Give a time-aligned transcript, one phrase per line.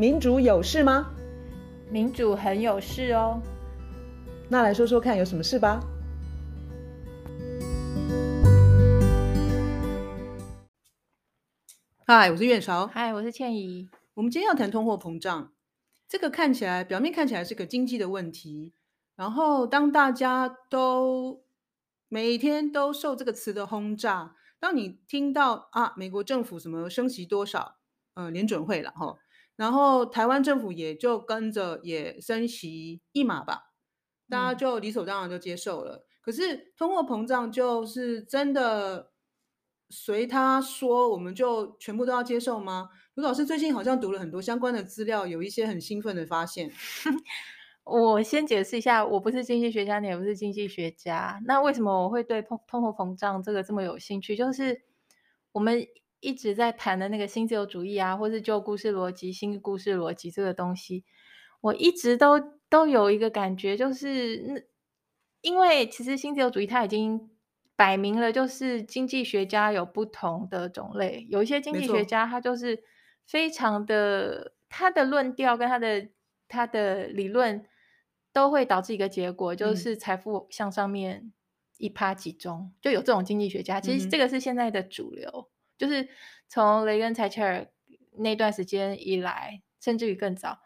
[0.00, 1.10] 民主有事吗？
[1.90, 3.42] 民主很有事哦。
[4.48, 5.80] 那来说说看，有什么事吧？
[12.06, 12.86] 嗨，我是苑韶。
[12.86, 13.88] 嗨，我是倩怡。
[14.14, 15.52] 我们今天要谈通货膨胀。
[16.08, 18.72] 这个看起来，表面看起来是个经济的问题。
[19.16, 21.42] 然后，当大家都
[22.08, 27.78] 每天都受这个词的轰炸，当你听到啊，美国政府什么升息多少，
[28.14, 29.16] 呃，联准会了哈，
[29.58, 33.72] 然后台湾政府也就跟着也升息一码吧，
[34.28, 35.96] 大家就理所当然就接受了。
[35.96, 39.10] 嗯、可是通货膨胀就是真的
[39.90, 42.90] 随他说，我们就全部都要接受吗？
[43.14, 46.70] 卢老师最近好像读了很多相关的资料，有一些很兴奋的发现。
[47.82, 51.40] 我先解释一下，我不是经济学家，你也不是经济学家。
[51.46, 54.36] 那为什么我会对通通货膨胀这个这么有兴趣？
[54.36, 54.82] 就是
[55.50, 55.84] 我们
[56.20, 61.04] 一直在谈的那个新自由主义啊，或是旧故事逻辑、新故事逻辑这个东西，
[61.60, 64.60] 我一直都都有一个感觉，就是那
[65.40, 67.30] 因为其实新自由主义它已经
[67.76, 72.82] 摆明了，就是经济学家有不同的种类，有一些经济学家他就是
[73.26, 76.08] 非常的，他的论调跟他的
[76.46, 77.64] 他的理论。
[78.30, 81.32] 都会导致一个结果，就是财富向上面
[81.78, 83.80] 一趴集中，嗯、就有这种经济学家。
[83.80, 86.08] 其实这个是现在的主流，嗯、就是
[86.48, 87.68] 从雷根、柴契尔
[88.16, 90.58] 那段时间以来，甚至于更早，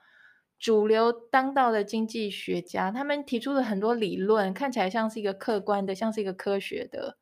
[0.58, 7.18] 主流当道的经济学家，他们提出了很多理论，看起来像是一个客观的，像是一个科学的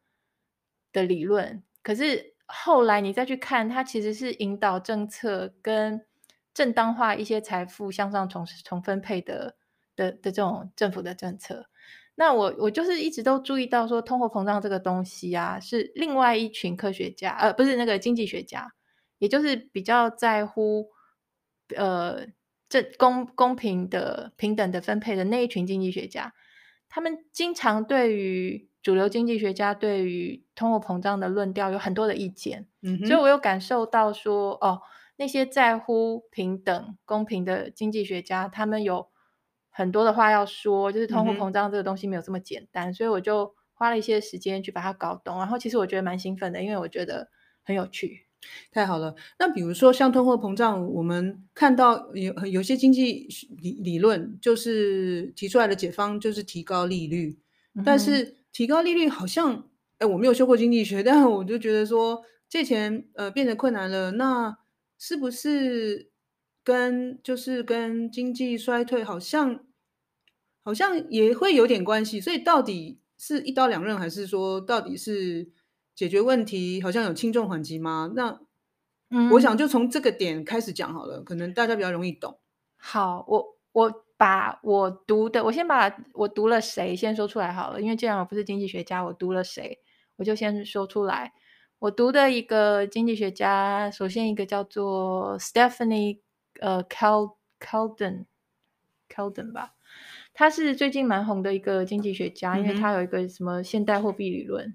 [0.93, 1.63] 的理论。
[1.83, 6.07] 可是后来你再去看，它其实是引导政策跟
[6.55, 9.57] 正当化一些财富向上重重分配的。
[9.97, 11.69] 的的这种政府的政策，
[12.21, 18.75] 那我我就是一直都注意到说，通货膨胀这个东西啊，是另外一群科学家，呃，不是那个经济学家，
[19.17, 20.91] 也就是比较在乎
[21.75, 22.27] 呃
[22.69, 26.35] 这公公平的平等的分配的那一群经济学家，
[26.91, 34.83] 他们经常对于主流经济学家对于通货膨胀的论调有很多的意见，嗯，所以我有感受到说，哦，
[35.17, 39.10] 那些在乎平等公平的经济学家，他们有。
[39.81, 45.39] 很多的话要说，就是通货膨胀这个东西没有这么简单，嗯、所以我就花了一些时间去把它搞懂。
[45.39, 47.31] 然后其实我觉得蛮兴奋的，因为我觉得
[47.63, 48.27] 很有趣。
[48.71, 53.27] 太好了，那比如说像通货膨胀，我们看到有有些经济
[53.63, 57.39] 理理论就是提出来的解方就是提高利率，
[57.75, 59.65] 嗯、但是提高利率好像，
[59.97, 64.59] 哎，我没有修过经济学， 但是我就觉得说借钱呃变得困难了，那
[64.99, 66.11] 是不是？
[66.63, 69.65] 跟就是跟经济衰退好像
[70.63, 75.51] 好像也会有点关系，所以到底是一刀两刃，还是说到底是
[75.95, 78.11] 解决问题好像有轻重缓急吗？
[78.15, 78.41] 那
[79.33, 82.39] 我想就从这个点开始讲好了，可能大家比较容易懂。
[82.77, 89.79] 好，我我把我读的，我先把我读了谁先说出来好了，因为既然我不是经济学家，我读了谁，
[90.17, 91.33] 我就先说出来。
[91.79, 96.21] 我读的一个经济学家，首先一个叫做 Stephanie。
[96.59, 98.27] 呃 Cal Calden
[99.09, 99.73] Calden 吧，
[100.41, 104.75] 他是最近蛮红的一个经济学家，嗯、因为他有一个什么现代货币理论。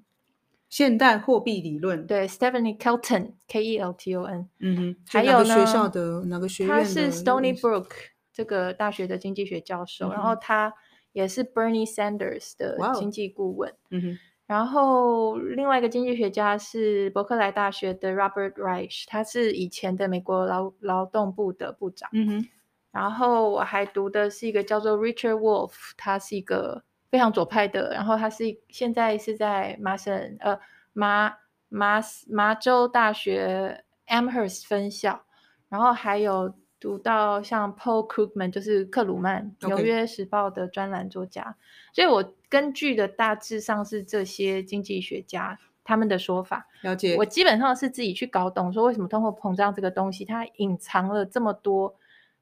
[0.70, 4.48] 现代货币理论，对，Stephanie Kelton，K-E-L-T-O-N。
[4.60, 6.72] 嗯哼，还有呢，学校的哪个学院？
[6.72, 7.88] 他是 Stony Brook
[8.32, 10.72] 这个大学的经济学教授，嗯、然后他
[11.14, 13.74] 也是 Bernie Sanders 的经济顾问。
[13.90, 14.18] 嗯哼。
[14.46, 22.08] 然后另外一个经济学家是伯克莱大学的 Robert Reich，他是以前的美国劳劳动部的部长。
[22.14, 22.46] 嗯哼。
[22.96, 30.58] 然后我还读的是一个叫做 Richard Wolff，他是一个非常左派的，然后他是现在是在麻省呃
[30.94, 31.36] 麻
[31.68, 35.22] 麻麻州大学 Amherst 分校，
[35.68, 36.56] 然后还有。
[36.78, 41.56] 读到像 Paul Krugman，就是克鲁曼，纽约时报的专栏作家
[41.94, 46.68] 所以我根据的大致上是这些经济学家他们的说法。
[46.82, 51.96] 了解，我基本上是自己去搞懂，说为什么通货膨胀这个东西，它隐藏了这么多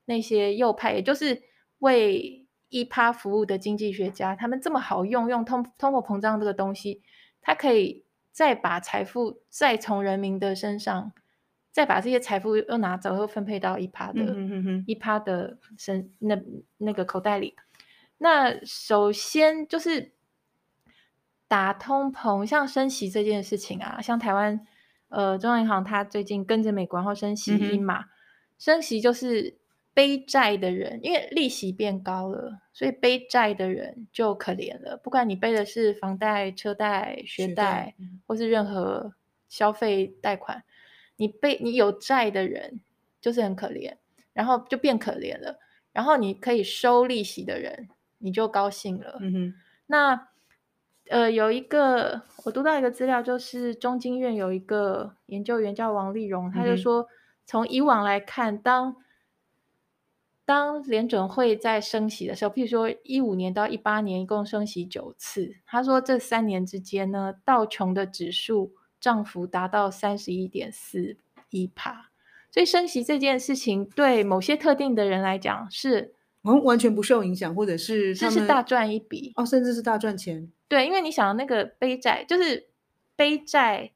[0.06, 1.42] 那些右派，也就是
[1.80, 7.02] 为一趴服务的经济学家，他们这么好用，用通通货膨胀这个东西，
[7.42, 11.12] 它可以再把财富再从人民的身上。
[11.72, 14.36] 再把这些财富又拿走，又分配到一趴的，
[14.86, 16.40] 一趴的身那
[16.78, 17.56] 那个口袋里。
[18.20, 20.12] 那首先就是
[21.48, 24.64] 打通膨，像升息这件事情啊，像台湾
[25.10, 28.10] 呃中央银行，它最近跟着美国然后升息一码，嗯、
[28.60, 29.58] 升息就是
[29.94, 34.98] 背债的人，因为利息变高了，所以背债的人就可怜了。
[34.98, 39.14] 不管你背的是房贷、车贷、学贷，嗯、或是任何
[39.48, 40.64] 消费贷款。
[41.16, 42.82] 你背你有债的人
[43.22, 43.94] 就是很可怜，
[44.34, 45.60] 然后就变可怜了。
[45.92, 47.88] 然后你可以收利息的人，
[48.18, 49.18] 你就高兴了。
[49.22, 49.54] 嗯哼，
[49.86, 50.28] 那
[51.10, 57.08] 呃，有一个我读到一个资料，就是中经院有一个研究员叫王丽荣，他就说，嗯、
[57.46, 58.96] 从以往来看，当
[60.46, 71.18] 当联准会在升息的时候，譬如说一五年到一八年一共升息九次，他说这三年之间呢，道琼的指数涨幅达到三十一点四
[71.50, 72.10] 一帕。
[72.52, 76.14] 所以升息这件事情对某些特定的人来讲是
[76.44, 80.52] 完完全不受影响，或者是这是大赚一笔哦，甚至是大赚钱。
[80.68, 82.68] 对，因为你想那个背债，就是
[83.16, 83.94] 背债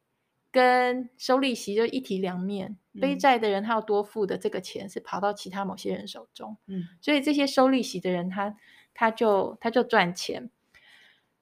[0.49, 2.77] 跟收利息就一体两面。
[2.97, 8.55] 嗯、背债的人他要多付的这个钱是跑到其他某些人手中，嗯，所以这些收利息的人他
[8.93, 10.49] 他就他就赚钱。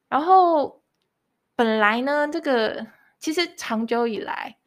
[0.07, 0.81] 然后
[1.56, 2.86] 本来呢，这个
[3.19, 4.57] 其实长久以来。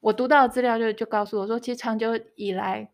[0.00, 2.92] 我读到的资料就就告诉我说，其实长久以来，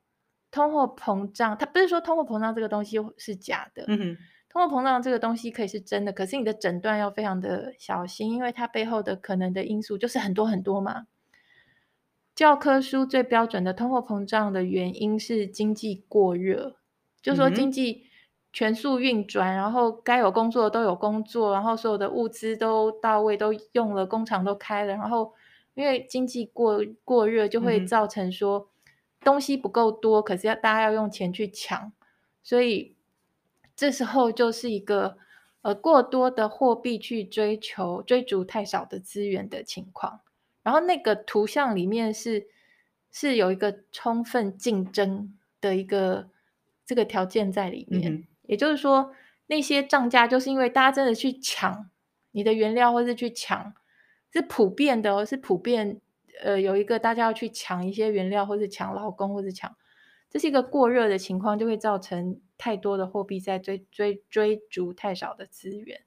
[0.50, 3.84] 通货膨胀，它不是说通货膨胀这个东西是假的，
[4.48, 11.06] 通货膨胀这个东西可以是真的，可是你的诊断要非常的小心，因为它背后的可能的因素就是很多很多嘛。
[12.34, 16.76] 教科书最标准的通货膨胀的原因是经济过热，
[17.22, 18.06] 就说经济
[18.52, 25.32] 全速运转，然后该有工作的都有工作，然后所有的物资都到位，都用了，工厂都开了，然后。
[25.76, 28.70] 因为经济过过热，就会造成说
[29.22, 31.92] 东西不够多，嗯、可是要大家要用钱去抢，
[32.44, 32.94] 所以
[33.74, 35.18] 这时候就是一个
[35.62, 40.20] 呃过多的货币去追求追逐太少的资源的情况。
[40.64, 42.48] 然后那个图像里面是
[43.12, 46.30] 是有一个充分竞争的一个
[46.84, 49.12] 这个条件在里面，嗯、也就是说
[49.46, 51.88] 那些涨价就是因为大家真的去抢
[52.32, 53.72] 你的原料，或是去抢。
[54.32, 56.00] 是普遍的哦，是普遍，
[56.42, 59.76] 呃，有一个大家要去抢一些原料，或是抢劳工，或是抢，
[60.28, 66.00] 这是一个过热的情况，就会造成太多的货币在追追追逐太少的资源。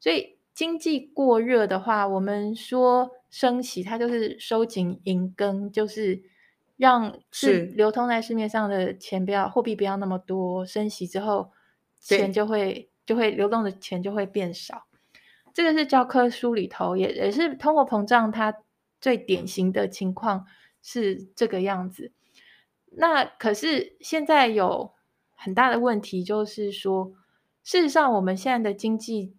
[0.00, 6.22] 所以经济过热的话，我们说升息，它就是收紧银根，就是
[6.76, 11.50] 让是流通在市面上的钱不要货币不要那么多，升息之后
[12.00, 14.86] 钱就会就会流动的钱就会变少。
[15.52, 18.54] 这个是教科书里头，也也是通货膨胀它
[19.00, 20.46] 最典型的情况
[20.82, 22.12] 是这个样子。
[22.90, 24.94] 那可是现在有
[25.34, 27.12] 很大的问题，就是说，
[27.64, 29.34] 事实上我们现在的经济，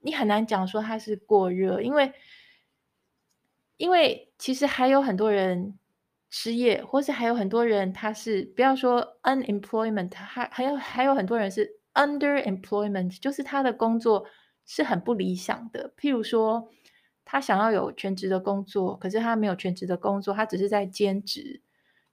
[0.00, 2.12] 你很难讲说它是过热，因为
[3.84, 5.78] 因为其实还有很多人
[6.30, 14.26] 失业，或是还有很多人他是不要说 unemployment，还还有还有很多人是 underemployment，就是他的工作。
[14.66, 15.92] 是很不理想的。
[15.94, 16.70] 譬如说，
[17.22, 21.60] 他想要有全职的工作，可是他没有全职的工作，他只是在兼职。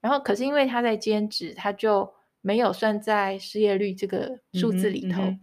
[0.01, 5.21] 然后，可是因为他在兼职，他就没有算在失业率这个数字里头。
[5.21, 5.39] 嗯嗯、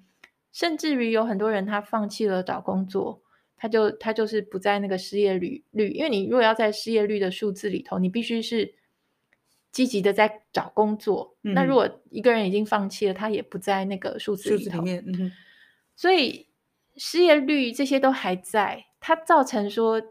[0.53, 3.23] 甚至于有很多人他放弃了找工作，
[3.59, 5.91] 他就他就是不在那个失业率率。
[5.91, 8.75] 因为你如果要在失业率的数字里头，你必须是
[9.71, 11.37] 积极的在找工作。
[11.43, 14.79] 嗯、那如果一个人已经放弃了，他也不在那个数字里头。
[14.79, 15.31] 里面嗯、
[15.95, 16.47] 所以。
[17.01, 20.03] 失业率这些都还在，它造成说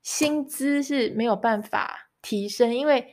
[0.00, 3.12] 薪资是没有办法提升，因为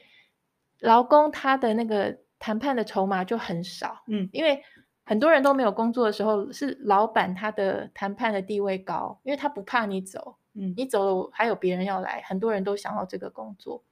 [0.79, 4.05] 劳工他的那个谈判的筹码就很少。
[4.07, 4.63] 嗯，因为
[5.11, 13.83] 很多人都没有工作的时候，是老板他的谈判的地位高，因为他不怕你走，嗯，你走了还有别人要来，很多人都想要这个工作，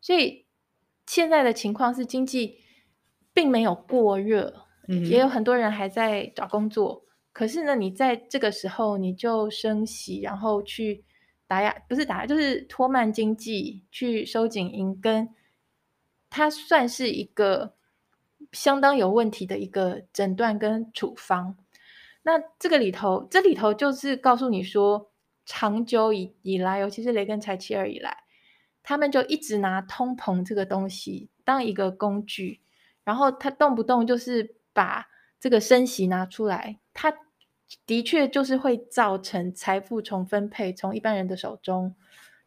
[0.00, 0.46] 所以
[1.06, 2.56] 现在的情况是经济
[3.34, 7.04] 并没有过热，嗯，也有很多人还在找工作。
[7.34, 11.04] 可是呢，你在这个时候你就升息，然后去
[11.46, 15.28] 打压，不是打压，就是拖慢经济，去收紧银根，
[16.30, 17.75] 它算是一个
[18.56, 21.56] 相当有问题的一个诊断跟处方。
[22.22, 25.10] 那这个里头，这里头就是告诉你说，
[25.44, 28.24] 长久以以来，尤其是雷根财七二以来，
[28.82, 32.60] 他们就一直拿通膨这个东西当一个工具，
[33.04, 35.06] 然后他动不动就是把
[35.38, 37.14] 这个升息拿出来，他。
[37.84, 41.96] 的确，就是会造成财富重分配，从一般人的手中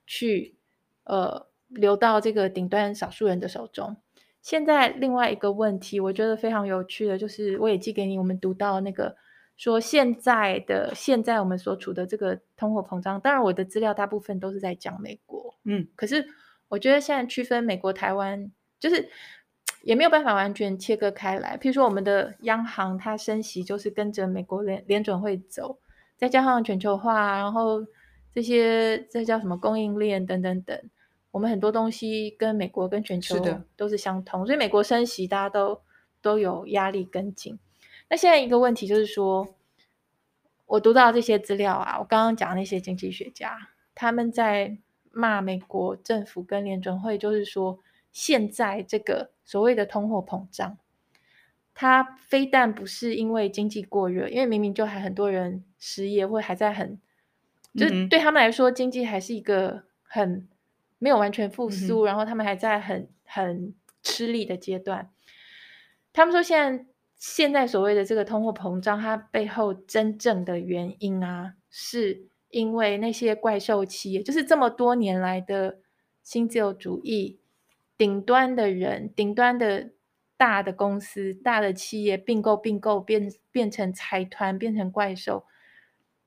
[0.08, 0.56] 去，
[1.04, 3.98] 呃，流到这个顶端少数人的手中。
[4.42, 9.16] 现在另外一个问题，我觉得非常有趣的，就是我也寄给你，我们读到那个
[9.58, 16.26] 说现在的现在我们所处的这个通货膨胀，当然我的资料大部分都是在讲美国，嗯，可是
[16.68, 19.10] 我觉得现在区分美国、台湾，就是。
[19.82, 21.58] 也没有办法完全切割开来。
[21.58, 25.80] 譬如说，我们的央行它升息就是跟着美国联联准会走，
[26.18, 27.80] 再加上全球化，然后
[28.34, 30.78] 这些这叫什么供应链等等等，
[31.40, 33.42] 我我们很多东西跟美国跟全球
[33.78, 35.80] 都是相通，所以美国升息，大家都
[36.22, 37.58] 都有压力跟进。
[38.10, 39.56] 那现在一个问题就是说，
[40.66, 44.78] 我读到这些资料啊，我刚刚讲那些经济学家，他们在
[45.12, 47.80] 骂美国政府跟联准会，就是说
[48.12, 50.78] 现在这个所谓的通货膨胀，
[51.74, 57.00] 它非但不是因为经济过热，因为明明就还很多人失业，或还在很，
[57.76, 60.46] 就是对他们来说，经济还是一个很
[61.00, 65.10] 没有完全复苏，然后他们还在很很吃力的阶段。
[66.14, 66.86] 他们说现在。
[67.22, 75.80] 现在所谓的这个通货膨胀，它背后真正的原因啊，是因为那些怪兽企业，就是这么多年来的
[76.24, 77.42] 新自由主义
[77.98, 79.90] 顶端的人、顶端的
[80.38, 85.44] 大的公司、大的企业并购、并购变变成财团、变成怪兽，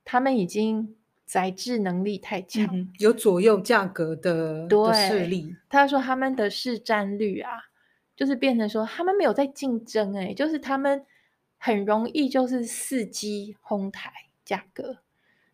[0.05, 5.55] 他们已经宰制能力太强，嗯，有左右价格的，势力。
[5.69, 7.69] 他说他们的市占率啊。
[8.15, 11.03] 就是变成说，他们没有在竞争，哎，就是他们
[11.57, 14.11] 很容易就是伺机哄抬
[14.45, 14.99] 价格。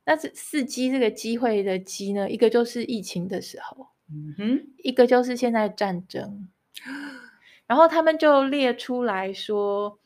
[0.03, 6.49] 那这伺机这个机会的机呢，一个就是疫情的时候，嗯哼，一个就是现在战争。
[7.65, 9.97] 然后他们就列出来说，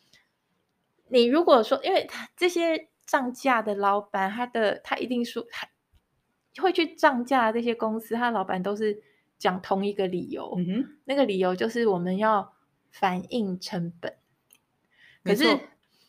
[1.07, 5.67] 你如果说，因为他这些涨价的老板，他的他一定说，他
[6.61, 9.03] 会去涨价的这些公司，他的老板都是。
[9.39, 12.53] 讲同一个理由，嗯哼，那个理由就是我们要
[12.91, 14.15] 反映成本。
[15.21, 15.43] 可是，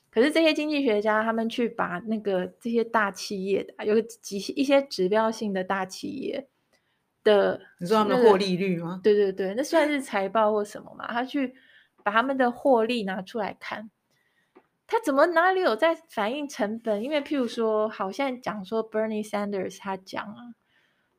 [0.08, 6.46] 可是这些经济学家他们去把那个这些大企业的有几一些指标性的大企业
[7.24, 9.00] 的，你说他们的获利率吗？
[9.02, 11.08] 对对对，那算是财报或什么嘛？
[11.08, 11.56] 他去
[12.04, 13.90] 把他们的获利拿出来看，
[14.86, 17.02] 他怎么哪里有在反映成本？
[17.02, 20.54] 因为譬如说，好像讲说 Bernie Sanders 他讲啊，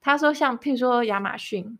[0.01, 1.77] 他说像譬如说亚马逊。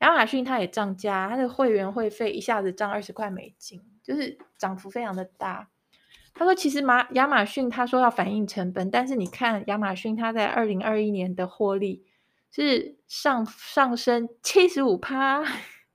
[0.00, 5.70] 亚马逊它也涨价，它的会员会费一下子涨二十块美金，就是涨幅非常的大。
[6.34, 12.04] 他说，其实马亚马逊他说要反映成本，但是你看亚马逊它在二零二一年的获利
[12.50, 15.42] 是上上升七十五趴，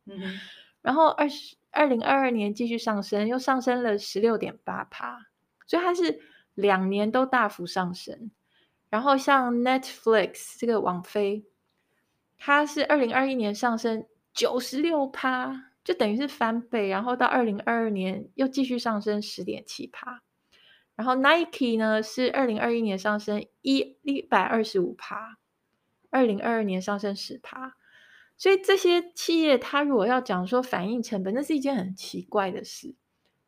[0.05, 0.39] 嗯，
[0.81, 5.27] 然后二十二零二二年继续上升，又上升了十六点八趴，
[5.67, 6.21] 所以它是
[6.53, 8.31] 两年都大幅上升。
[8.89, 11.45] 然后像 Netflix 这个网飞。
[12.41, 20.21] 它是二零二一年上升九十六趴，就等于是翻倍，然后到二零二二年又继续上升十点七趴，
[20.95, 25.37] 然后 Nike 呢是二零二一年上升一一百二十五趴，
[26.11, 27.75] 二零二二年上升十趴，
[28.39, 32.95] 所以这些企业它如果要讲说反映成本，那是一件很奇怪的事。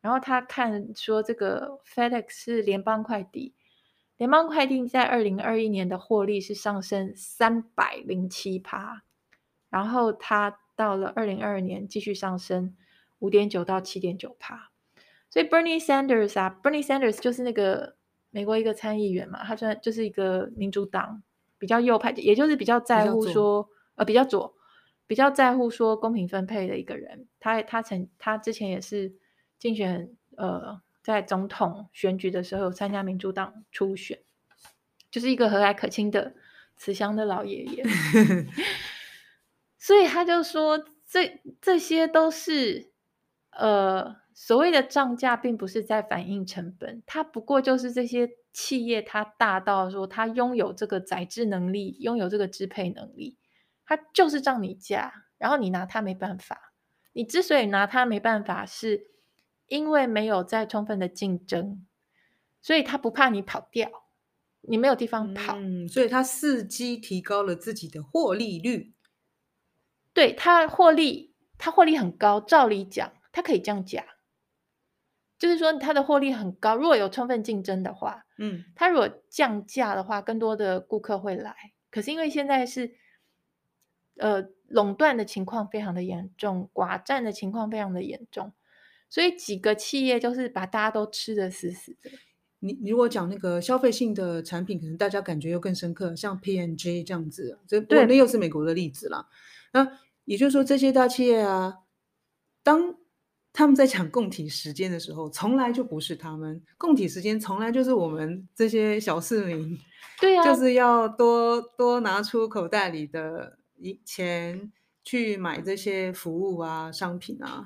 [0.02, 3.54] 然后他看说这个 FedEx 是联邦快递。
[4.18, 9.02] 联邦快递在二零二一年的获利是上升三百零七趴，
[9.70, 12.76] 然后它到了二零二二年继续上升
[13.18, 14.70] 五点九到七点九趴。
[15.30, 17.96] 所以 Bernie Sanders 啊，Bernie Sanders 就是那个
[18.30, 21.22] 美国一个参议员嘛，他算就是一个民主党
[21.58, 24.54] 比较右派，也就是比较在乎说呃比较左，
[25.12, 27.26] 比较在乎说公平分配的一个人。
[27.38, 29.12] 他他曾他之前也是
[29.58, 30.80] 竞选呃。
[31.04, 34.20] 在总统选举的时候参加民主党初选，
[35.10, 36.32] 就是一个和蔼可亲的
[36.76, 37.84] 慈祥的老爷爷，
[39.76, 42.92] 所以他就说这这些都是
[43.50, 53.36] 呃所谓的涨价，并不是在反映成本，它不过就是这些企业它大到说它拥有这个宰制能力，拥有这个支配能力，
[53.84, 56.72] 它就是涨你价，然后你拿他没办法。
[57.12, 59.12] 你之所以拿他没办法是。
[59.68, 61.86] 因为没有再充分的竞争，
[62.60, 63.90] 所以他不怕你跑掉，
[64.60, 68.92] 你没有地方跑，嗯，所以他伺机提高了自己的获利率。
[70.12, 74.04] 对，他获利，他获利很高，照理讲他可以这样讲，
[75.38, 76.76] 就是说他的获利很高。
[76.76, 81.54] 如果有充分竞争的话，嗯，他如果降价的话，更多的顾客会来。
[81.90, 82.94] 可是因为现在是，
[84.16, 88.52] 呃，垄断的情况非常的严重，寡占的情况非常的严重。
[89.08, 92.10] 所以几个企业就是把大家都吃的死死的。
[92.60, 99.28] 你你如果讲那个消费性的产品，可能大家感觉又更深刻，像 P N G 这样子，这对，那又是美国的例子啦。
[99.72, 101.78] 那也就是说，这些大企业啊，
[102.62, 102.94] 当
[103.52, 109.76] 他们在抢供体时间的时候，从来就不是他们供体时间，从来就是我们这些小市民，
[110.20, 113.58] 对呀、啊，就是要多多拿出口袋里的
[114.04, 114.72] 钱
[115.04, 117.64] 去买这些服务啊、商品啊。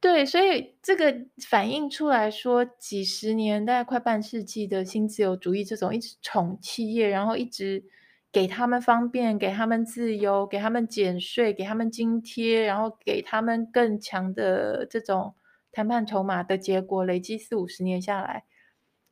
[0.00, 1.14] 对，所以这个
[1.46, 7.84] 反映出来说，几十年，大概快半世纪的新自由主义这种一直宠企业，然后一直
[8.32, 15.34] 给他们方便，给他们自由，给他们减税，给他们津贴，然后给他们更强的这种
[15.70, 18.44] 谈判筹码的结果，累积四五十年下来，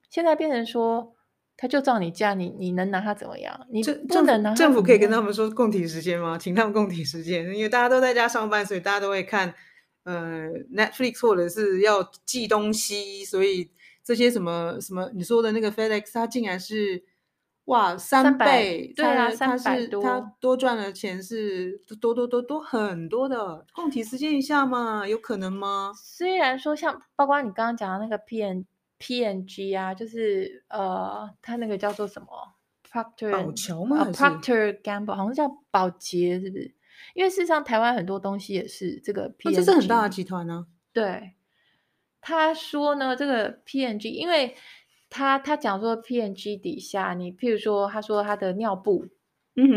[0.08, 1.14] 现在变成说，
[1.58, 3.66] 他就照你价，你你能拿他怎么样？
[3.68, 6.38] 你不能拿政府可以跟他们说共体时间吗？
[6.38, 9.52] 请他们共体时间，因为大家都在家上班，所以大家都会看
[10.04, 13.70] 呃 Netflix 或者是要寄东西，所以
[14.02, 17.04] 这些什么什么你说的那个 FedEx，它竟然是。
[17.68, 25.92] 哇，三倍，对啊，他三百多，他多赚的钱是多多多多很多的，共体时间一下嘛，有可能吗？
[25.94, 28.64] 虽然说像包括你刚刚讲的那个 P N
[28.98, 32.28] P N G 啊，就是呃，他那个叫做什么
[32.90, 34.04] Procter 宝侨吗？
[34.04, 36.74] 呃、Procter Gamble 好像叫宝洁，是不是？
[37.14, 40.66] 因为事实上台湾很多东西也是这个 P N G，、哦、这是很大的集团呢、啊。
[40.92, 41.34] 对，
[42.20, 44.54] 他说呢，这个 P N G 因为。
[45.10, 49.06] 他他讲说 PNG 底下，你譬如说，他说他的尿布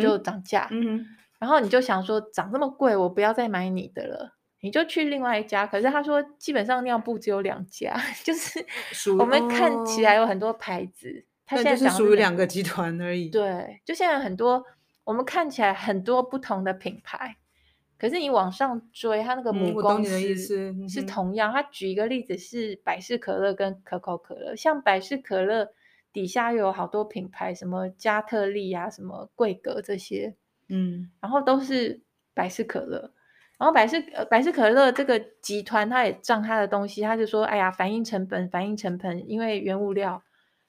[0.01, 1.05] 就涨价，嗯嗯、
[1.39, 5.67] 然后你就想说，涨这么贵，我不要再买你的了，你就去另外一家。
[5.67, 8.65] 可是他说，基本上尿布只有两家， 就是
[9.19, 13.29] 我们看起来有很多牌子，他现在是属于两个集团而已。
[13.29, 14.63] 对，就现在很多
[15.03, 17.35] 我们看起来很多不同的品牌。
[17.97, 20.35] 可是你往上追，它那个母公司
[20.89, 21.53] 是同样。
[21.53, 25.71] 他举一个例子是百事可乐跟可口可乐，像百事可乐
[26.11, 30.35] 底下又有好多品牌，什么加特利啊，什么桂格这些，
[30.67, 32.01] 嗯，然后都是
[32.33, 33.11] 百事可乐。
[33.61, 40.23] 然后百事呃百事可乐这个集团，他也涨他的东西，他就说，哎呀，反映成本，反映成本，因为原物料。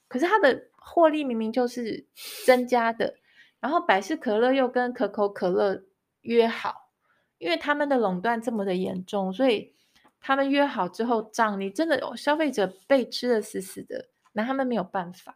[0.09, 2.07] 可是它的获利明明就是
[2.45, 3.15] 增加的，
[3.61, 5.85] 然后百事可乐又跟可口可乐
[6.21, 6.91] 约好。
[7.39, 9.75] 因为他们的垄断这么的严重，所以
[10.21, 15.35] 他们约好之后涨，你真的消费者被吃得死死的，那他们没有办法。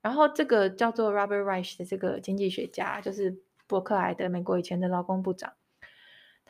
[0.00, 5.52] 然后这个叫做 Robert Reich 的这个经济学家，就是伯克莱的美国以前的劳工部长，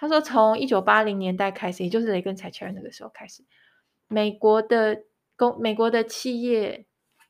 [0.02, 3.44] 他说从一九八零年代开始，也就是雷根才切尔那个时候开始，
[4.08, 5.04] 美国的
[5.36, 6.86] 公美国的企业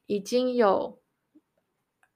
[0.06, 0.98] 已经有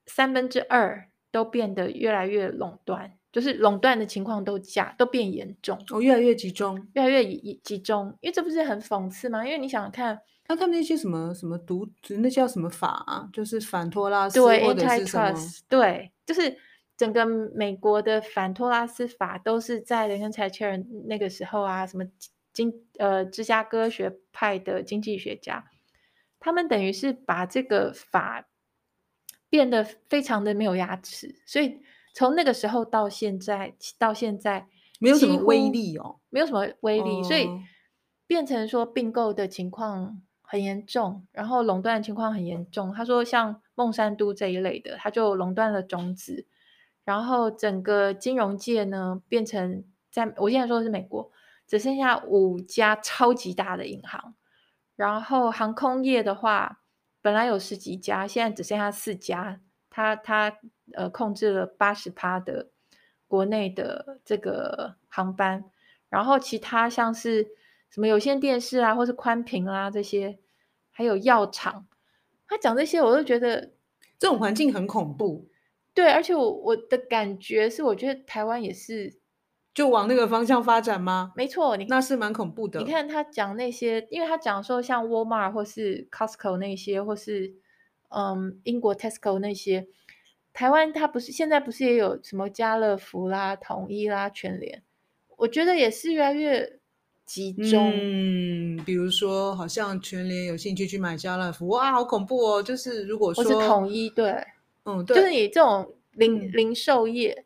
[0.07, 3.19] 三分之二都变得越来越垄断。
[3.31, 7.23] 就是垄断的情况都加都变严重，哦，越来越集中，越来越
[7.63, 9.45] 集中，因为这不是很讽刺吗？
[9.45, 13.29] 因为你想想看，那他们那些什么什么独，那叫什么法啊？
[13.35, 16.57] 就是反托拉斯对或者是什么？Antitrust，对，就是
[16.97, 22.05] 整个美国的反托拉斯法都是在雷根财切尔那个时候啊，什么
[22.53, 25.71] 经呃芝加哥学派的经济学家，
[26.41, 28.49] 他们等于是把这个法
[29.49, 31.81] 变得非常的没有牙齿，所以。
[32.19, 37.47] 从那个时候到现在，到现在没有什么威力哦，没有什么威力，哦、所以
[38.27, 42.91] 变成说并购的情况很严重，然后垄断的情况很严重。
[42.95, 46.47] 他说像孟山都这一类的，他就垄断了种子，
[47.07, 51.31] 然后整个金融界呢变成在我现在说的是美国，
[51.67, 54.35] 只剩下五家超级大的银行，
[54.97, 56.83] 然后航空业的话
[57.23, 59.61] 本来有十几家，现在只剩下四家。
[59.89, 60.59] 它它
[60.93, 62.69] 呃控制了八十趴的
[63.27, 65.65] 国内的这个航班，
[66.11, 67.49] 然后其他像是
[67.89, 70.39] 什么有线电视啊，或是宽频啊这些，
[70.91, 71.87] 还有药厂，
[72.47, 73.73] 他讲这些我都觉得
[74.19, 75.49] 这种环境很恐怖。
[75.97, 79.19] 对，而且我我的感觉是，我觉得台湾也是
[79.75, 81.33] 就往那个方向发展吗？
[81.35, 82.79] 没错，你那是蛮恐怖的。
[82.79, 87.57] 你看他讲那些，因为他讲说像 Walmart 或是 Costco 那些，或是。
[88.09, 89.89] 嗯，英国 Tesco 那些，
[90.53, 94.81] 台湾它不是现在不是也有什么家乐福啦、统一啦、全联，
[95.39, 96.79] 我觉得也是越来越
[97.27, 97.91] 集中。
[97.93, 102.63] 嗯，比如说好像全联有兴趣去买家乐福，哇，好恐怖哦！
[102.63, 104.33] 就是如果说统一，对，
[104.87, 107.45] 嗯，对，就是你这种零零售业，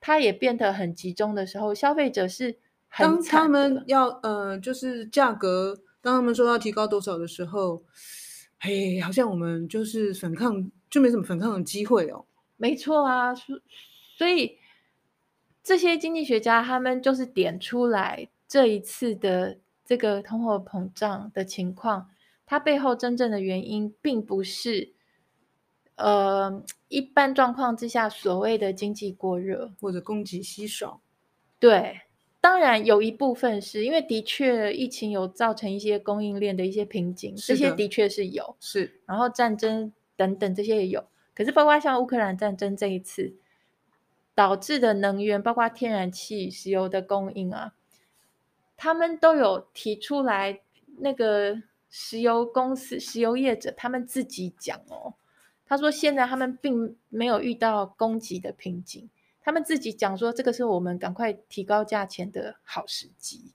[0.00, 2.56] 它也变得很集中的时候，消费者是
[2.88, 3.06] 很。
[3.06, 7.84] 当他们要呃，就是价格，当他们说要提高多少的时候。
[8.64, 12.24] 嘿，好像我们就是反抗，就没什么反抗的机会哦。
[12.56, 13.60] 没错啊，所
[14.16, 14.56] 所以
[15.64, 22.08] 这些经济学家他们就是点出来这一次的这个通货膨胀的情况，
[22.46, 24.92] 它背后真正的原因，并不是
[25.96, 31.00] 呃一般状况之下所谓的经济过热或者供给稀少，
[31.58, 32.00] 对。
[32.40, 39.00] 当然有一部分是因为的确疫情有造成一些供应链的一些瓶颈，这些的确是有，是。
[39.06, 43.32] 然后战争等等这些也有，可是包括像乌克兰战争这一次
[44.34, 47.74] 导致的能源，包括天然气、石油的供应啊，
[48.76, 50.60] 他们都有提出来。
[50.98, 55.14] 那个石油公司、石油业者他们自己讲哦，
[55.72, 59.08] 他说现在他们并没有遇到供给的瓶颈，
[59.40, 63.54] 他们自己讲说这个是我们赶快提高价钱的好时机。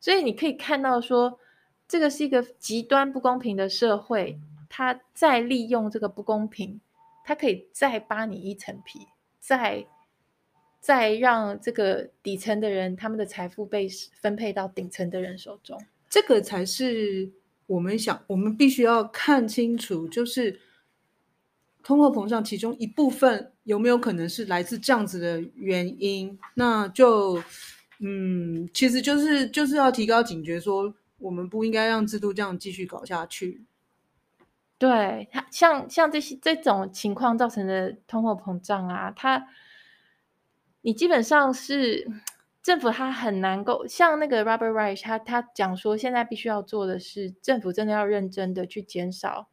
[0.00, 1.38] 所以你可以看到说，
[1.86, 6.80] 这个是一个极端不公平的社会，他再利用这个不公平，
[7.24, 9.06] 他可以再扒你一层皮，
[9.38, 9.86] 再。
[10.80, 13.86] 再让这个底层的人，他们的财富被
[14.20, 17.30] 分配到顶层的人手中，这个才是
[17.68, 20.58] 我们想，我们必须要看清楚，就是
[21.82, 26.38] 通货膨胀其中一部分有没有可能是来自这样子的原因？
[26.54, 27.42] 那就，
[28.00, 33.62] 嗯，其实就是就是要提高警觉，说我们不应该让制度这样继续搞下去。
[34.78, 39.46] 对，像像这些这种情况造成的通货膨胀啊，它。
[40.84, 42.10] 你基本上是
[42.60, 49.46] 政府，他很难够像那个 Robert Reich，他他讲说，现在必须要做的是，政府真的要认真的去减少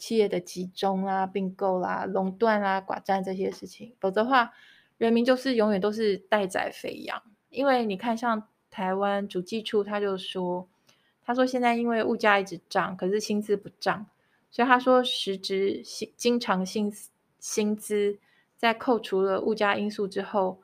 [0.00, 4.52] 企业的集中啊、并购啦、垄断啊、寡占这些事情，否则的话，
[4.98, 7.22] 人民就是永远都是待宰肥羊。
[7.50, 10.66] 因为你看，像台湾主计处他就说，
[11.24, 14.06] 他说现在因为物价一直涨，可是薪资不涨，
[14.50, 16.92] 所以他说实质薪经常性
[17.38, 18.18] 薪资
[18.56, 20.60] 在扣除了物价因素之后。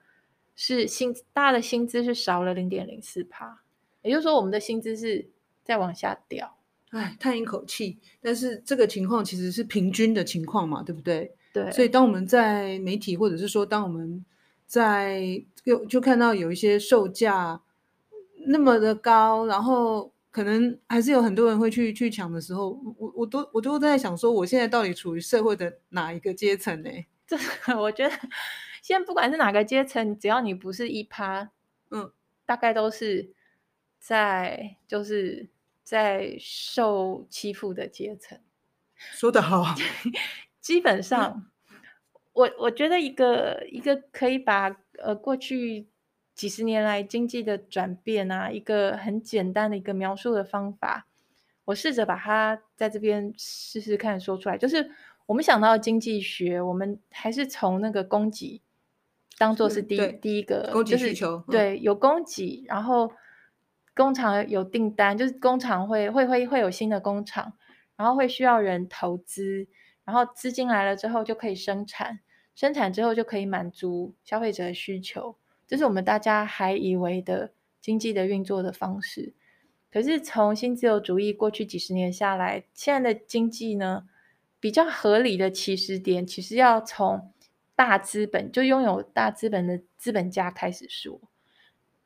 [0.59, 3.61] 是薪大家的薪资是少了零点零四趴，
[4.01, 5.29] 也就是说我们的薪资是
[5.63, 6.56] 在往下掉。
[6.91, 7.99] 哎，叹一口气。
[8.21, 11.33] 但是这个情况其实是平均的情况嘛，对不对？
[11.53, 11.71] 对。
[11.73, 14.25] 所以当我们在媒体或者是说当我们
[14.67, 17.61] 在就就看到有一些售价
[18.47, 26.91] 那么的高，然后可能还是有很多人会去去抢的时候，我我都我都在想说，我现在到底处于社会的哪一个阶层呢？
[27.27, 27.37] 这
[27.79, 28.15] 我觉得。
[28.83, 31.51] 现在不管是哪个阶层，只要你不是一趴，
[31.91, 32.13] 嗯，
[32.45, 33.31] 大概都是
[33.99, 35.49] 在就是
[35.87, 38.41] 在受欺负的阶层。
[38.97, 39.65] 说得好，
[40.61, 41.49] 基本上，
[42.33, 45.87] 我我觉得一个一个可以把呃过去
[46.35, 51.07] 几十年来经济的转变啊，一个很简单的一个描述的方法，
[51.67, 54.59] 我试着把它在这边试试看说出来。
[54.59, 54.91] 就是
[55.27, 58.61] 我们想到经济学，我们还是从那个供给。
[59.39, 63.13] 当做是第一第一个供给需求，就是对，有供给，然后
[63.97, 67.55] 工厂有订单，就是工厂会会会会有新的工厂，
[67.97, 69.67] 然后会需要人投资，
[70.05, 72.21] 然后资金来了之后就可以生产，
[72.55, 79.33] 生产之后就可以满足消费者的需求，这是我们大家还以为的经济的运作的方式。
[79.91, 84.05] 可是从新自由主义过去几十年下来，现在的经济呢，
[84.61, 87.33] 比较合理的起始点，其实要从。
[87.79, 91.21] 大资本就拥有大资本的资本家开始说，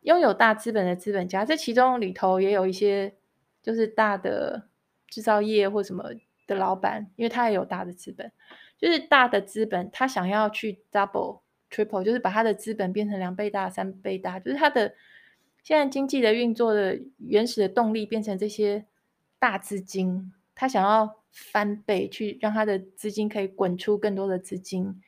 [0.03, 3.15] 拥有大资本的资本家，这其中里头也有一些
[3.63, 4.69] 就是大的
[5.09, 6.05] 制造业或什么
[6.47, 8.33] 的老板，因为他也有大的资本，
[8.79, 14.95] 就是大的资本，他想要去 double triple，就是把他的资本变成两倍大、三倍大，就是他的
[15.63, 18.87] 现在经济的运作的原始的动力变成这些
[19.39, 25.03] 大资金，他想要翻倍去让他的资金可以滚出更多的资金。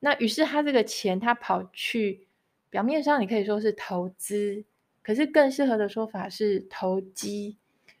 [0.00, 2.26] 那于是他这个钱，他跑去
[2.72, 4.64] 表面上你可以说是投资，
[5.02, 7.58] 可是更适合的说法是投机，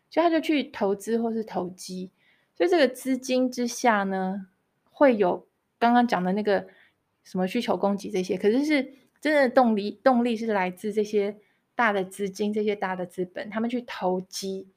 [0.08, 2.10] 所以他就去投资或是投机。
[2.56, 4.46] 所以这个资金之下呢，
[4.90, 5.46] 会有
[5.78, 6.68] 刚刚讲的那个
[7.22, 8.82] 什么需求供给这些，可是是
[9.20, 11.36] 真正的动力，动力是来自这些
[11.74, 14.68] 大的资金、这些大的资本，他们去投机。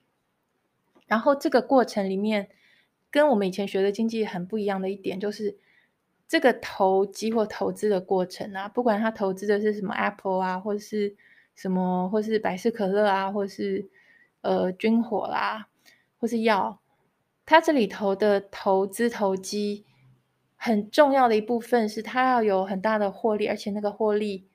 [1.08, 2.50] 然后这个过程里面，
[3.10, 5.58] 跟我们以前学的经济很不一样的一点就是。
[6.28, 11.16] 这个投机或投资的过程啊，不管他投资的是什么 Apple 啊，或是
[11.54, 13.88] 什么，或是百事可乐啊，或是
[14.42, 15.68] 呃军火啦，
[16.20, 16.80] 或是药，
[17.46, 19.86] 他这里头的投资投机
[20.56, 24.48] 很重要的一部分是，他要有很大的获利，而且那个获利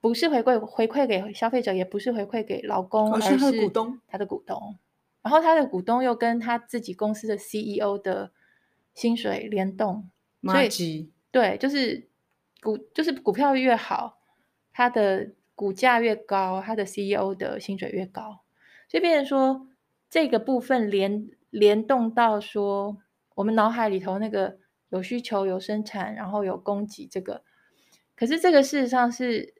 [0.00, 4.78] 不是回馈回馈给消费者，也不是回馈给老公，而是他的股东，他的股东，
[5.22, 8.30] 然后他的股东又跟他自己公司的 CEO 的
[8.94, 10.08] 薪水联动。
[10.44, 12.08] 所以，对，就是
[12.60, 14.18] 股就是股票越好，
[14.72, 18.40] 它的股价越高，它的 CEO 的薪水越高。
[18.88, 19.68] 所以，变成说
[20.10, 22.98] 这个部分联联动到说，
[23.36, 27.44] 我们脑海里头那个有需求、有生产，然后有供给这个。
[28.16, 29.54] 可是，这个事实上是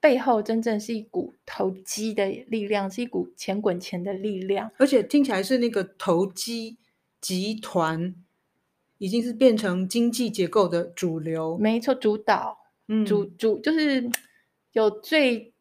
[0.00, 6.78] 背后真正是一股投机的力量，是一股钱滚钱的力量，而且听起来是那个投机
[7.20, 8.16] 集团。
[8.98, 12.58] 已经是变成经济结构的主流，没错，主导，
[12.88, 14.10] 嗯，主主就是
[14.72, 15.54] 有最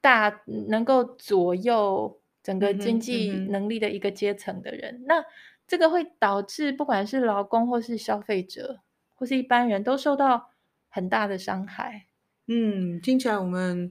[0.00, 5.02] 大能够左右整个经济能力的一个阶层的人。
[5.06, 5.24] 那
[5.66, 8.80] 这个会导致不管是劳工或是消费者
[9.14, 10.50] 或是一般人都受到
[10.88, 12.06] 很大的伤害。
[12.46, 13.90] 嗯，听起来我们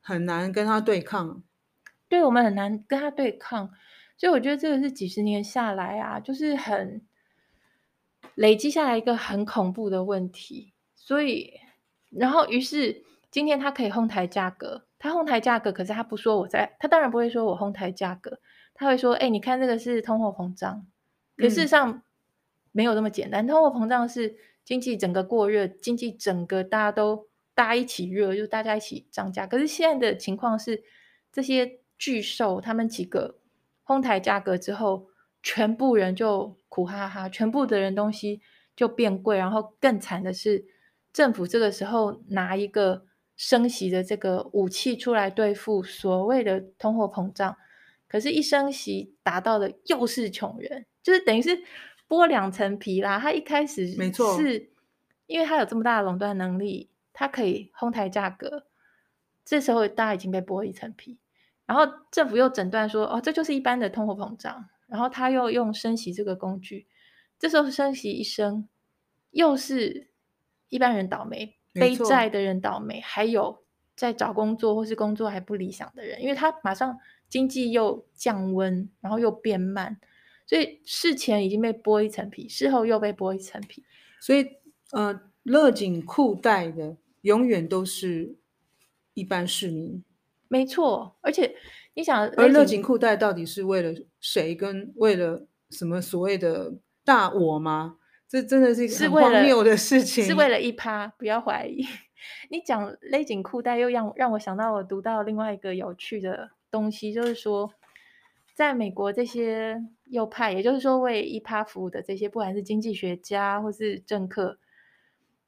[0.00, 1.42] 很难跟他对抗。
[2.08, 3.70] 对，我们很难跟他对抗，
[4.16, 7.02] 所以我觉得这个是几十年下来啊，就是很
[8.38, 10.72] 累积下来一个很恐怖的问题。
[10.94, 11.52] 所以，
[12.10, 18.38] 然后于是今天他可以哄抬价格，他哄抬价格，可是他不说我在，他当然不会说我哄抬价格，
[18.74, 20.86] 他会说，哎，你看这个是通货膨胀。
[21.36, 22.02] 可事实上
[22.72, 29.46] 没有那么简单，通货膨胀是经济整个过热，经济整个大家都大家一起热，就大家一起涨价。
[29.46, 30.84] 可是现在的情况是
[31.32, 31.80] 这些。
[32.00, 33.40] 巨兽他们几个
[33.82, 35.08] 哄抬价格之后，
[35.42, 38.40] 全部人就苦哈哈，全部的人东西
[38.76, 40.64] 就变贵，然后更惨的是，
[41.12, 47.56] 政府这个时候拿一个升息的这个武器出来对付所谓的通货膨胀，
[48.08, 51.62] 可是，一升息打到的又是穷人，就是等于是
[52.08, 53.18] 剥两层皮啦。
[53.18, 54.70] 他一开始是，没错，是
[55.26, 58.66] 因为他有这么大的垄断能力，他可以哄抬价格，
[59.44, 61.18] 这时候大家已经被剥一层皮。
[61.66, 64.68] 然后政府又诊断说，哦，这就是一般的通货膨胀。
[64.88, 66.86] 然后他又用升息这个工具，
[67.38, 68.68] 这时候升息一升，
[69.30, 70.08] 又是
[70.68, 73.62] 一般人倒霉，背债的人倒霉，还有
[73.94, 76.98] 在找工作或是工作还不理想的人，因为他马上
[77.28, 80.00] 经济又降温，然后又变慢，
[80.46, 83.84] 所以事前已经被剥一层皮，事后又被剥一层皮。
[84.20, 84.48] 所以，
[84.92, 88.36] 呃，勒紧裤带的永远都是
[89.14, 90.02] 一般市民。
[90.48, 91.54] 没错，而且
[91.98, 94.54] 你想，而勒紧裤带到底是为了谁？
[94.54, 97.96] 跟为了什么所谓的大我吗？
[98.28, 100.22] 这真的是一个很荒谬的事情。
[100.22, 101.84] 是为，是为了一趴，不要怀疑。
[102.50, 107.68] 你讲勒紧裤带，又让让我想到我读到另外一个有趣的东西，就是说，
[108.54, 114.60] 在美国这些右派，也就是说为一趴服务的这些，不管是经济学家或是政客，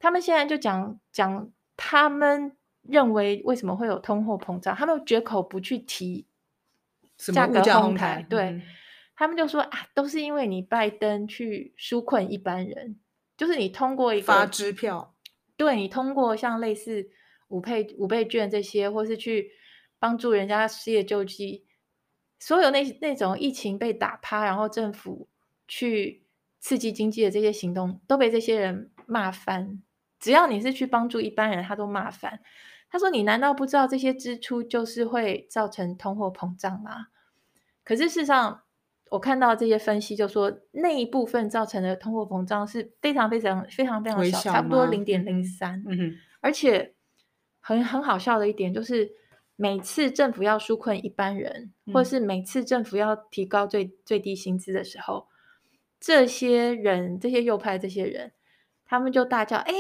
[0.01, 2.57] 他们现在就讲讲他们。
[2.89, 4.75] 认为为什么会有通货膨胀？
[4.75, 6.27] 他们绝口不去提
[7.33, 8.63] 价格哄抬，对、嗯、
[9.15, 12.99] 他们就说啊，都是因为你拜登去纾困一般人，
[13.37, 15.15] 就是你通过一个发支票，
[15.57, 17.11] 对你通过像类似
[17.49, 19.51] 五倍五倍券这些，或是去
[19.99, 21.67] 帮助人家失业救济，
[22.39, 25.29] 所有那那种疫情被打趴，然后政府
[25.69, 26.25] 去
[26.59, 29.83] 刺激经济的这些行动，都被这些人骂翻。
[30.19, 32.41] 只要你是去帮助一般人，他都骂翻。
[32.91, 37.07] 他说：“你难道不知道这些支出就是会造成通货膨胀吗？”
[37.85, 38.63] 可是事实上，
[39.11, 45.83] 我看到这些分析就说，那一部分造成的通货膨胀是非常非常非常非常小，差不多零点零三。
[45.87, 46.95] 嗯哼，而且
[47.61, 49.11] 很很好笑的一点就是，
[49.57, 55.29] 每次政府要纾困一般人，或是每次政府要提高最最低薪资的时候，
[56.01, 58.33] 这些人，这些右派这些人，
[58.85, 59.73] 他们就大叫：“哎！”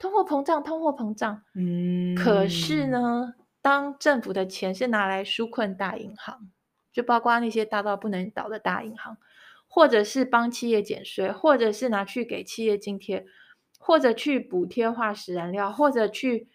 [0.00, 1.42] 通货膨胀，通货膨胀。
[1.54, 6.50] 嗯，可是呢，当政府的钱是拿来纾困大银行，
[6.90, 9.18] 就包括那些大到不能倒的大银行，
[9.68, 13.26] 或者是帮企业减税，或者是拿去给企业津贴，
[13.78, 16.48] 或者去补贴化石燃料，或者去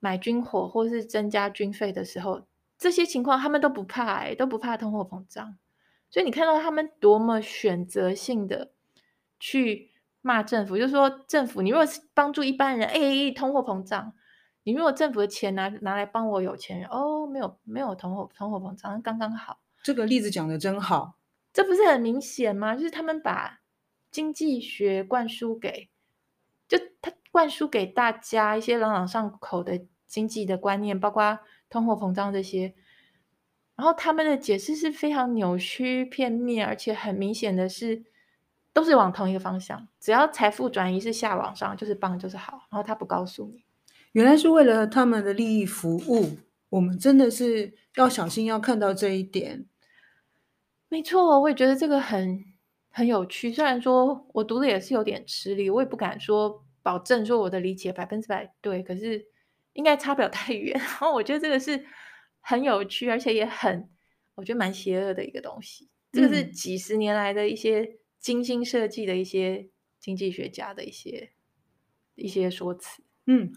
[0.00, 5.56] 买军火，或是增加军费的时候，这些情况他们都不怕，欸，都不怕通货膨胀。
[6.10, 8.72] 所以你看到他们多么选择性的
[9.38, 9.89] 去。
[10.22, 14.12] 骂政府，就是说政府，你如果是帮助一般人，哎，通货膨胀；
[14.64, 19.60] 你如果政府的钱拿拿来帮我有钱人，哦，没有没有通货通货膨胀，刚刚好。
[19.82, 21.16] 这个例子讲的真好，
[21.54, 22.76] 这不是很明显吗？
[22.76, 23.60] 就是他们把
[24.10, 25.88] 经济学灌输给，
[26.68, 31.38] 就他灌输给大家一些朗朗上口的经济的观念，包括
[31.70, 32.74] 通货膨胀这些，
[33.74, 38.04] 然后他们的解释是非常扭曲片面，而且很明显的是。
[38.72, 42.52] 都是往同一个方向，只要财富转移是下往上，就是棒，就是好。
[42.70, 43.64] 然后他不告诉你，
[44.12, 46.38] 原来是为了他们的利益服务。
[46.70, 49.66] 我们真的是要小心，要看到这一点。
[50.88, 52.44] 没错，我也觉得这个很
[52.90, 53.52] 很有趣。
[53.52, 59.26] 虽然说我读的也是有点吃力，我也不敢说保证说我的理解百分之百对，可是
[59.72, 60.72] 应该差不了太远。
[60.78, 61.84] 然后我觉得这个是
[62.40, 63.90] 很有趣，而且也很
[64.36, 65.88] 我觉得蛮邪恶的一个东西。
[66.12, 67.98] 这个是几十年来的一些。
[68.20, 71.30] 精心设计的一些经济学家的一些
[72.14, 73.50] 一些说辞，嗯，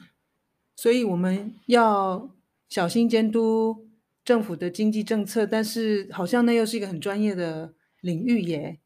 [0.76, 2.34] 所以我们要
[2.69, 3.89] 小心监督
[4.23, 8.80] 政府的经济政策，但是好像那又是一个很专业的领域耶。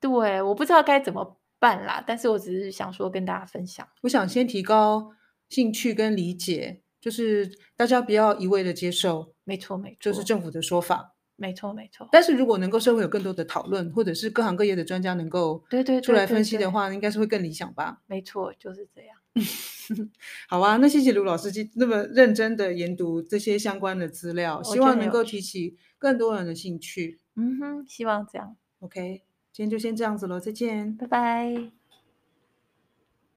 [0.00, 3.86] 对，我不知道该怎么办啦，但是我只是想说跟大家分享。
[4.02, 5.12] 我想先提高
[5.48, 11.15] 兴趣跟理解，就是大家不要一味的接受，没错没错，就是政府的说法。
[11.36, 12.08] 没错，没错。
[12.10, 18.02] 但是如果能够社会有更多的讨论，或者是各行各业的专家能够对对出来分析的话，应该是会更理想吧？
[18.06, 19.16] 没错，就是这样。
[20.48, 27.20] 好啊，那谢谢卢老师那么认真的研读这些相关的资料，希望能够提起更多人的兴趣。
[27.36, 28.56] 嗯哼，希望这样。
[28.80, 29.22] OK，
[29.52, 31.85] 今天就先这样子喽，再见，拜拜。